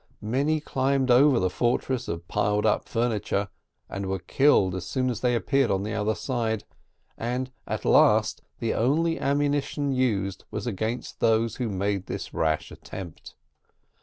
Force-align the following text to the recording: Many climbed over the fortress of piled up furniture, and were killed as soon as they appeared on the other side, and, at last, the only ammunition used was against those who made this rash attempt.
Many 0.19 0.59
climbed 0.59 1.11
over 1.11 1.37
the 1.37 1.47
fortress 1.51 2.07
of 2.07 2.27
piled 2.27 2.65
up 2.65 2.89
furniture, 2.89 3.49
and 3.87 4.07
were 4.07 4.17
killed 4.17 4.73
as 4.73 4.83
soon 4.83 5.11
as 5.11 5.21
they 5.21 5.35
appeared 5.35 5.69
on 5.69 5.83
the 5.83 5.93
other 5.93 6.15
side, 6.15 6.63
and, 7.19 7.51
at 7.67 7.85
last, 7.85 8.41
the 8.57 8.73
only 8.73 9.19
ammunition 9.19 9.91
used 9.91 10.43
was 10.49 10.65
against 10.65 11.19
those 11.19 11.57
who 11.57 11.69
made 11.69 12.07
this 12.07 12.33
rash 12.33 12.71
attempt. 12.71 13.35